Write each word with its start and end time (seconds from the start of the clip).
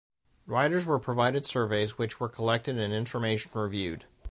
Riders 0.47 0.83
were 0.83 0.97
provided 0.97 1.45
surveys 1.45 1.99
which 1.99 2.19
were 2.19 2.27
collected 2.27 2.75
and 2.75 2.91
information 2.91 3.51
reviewed. 3.53 4.05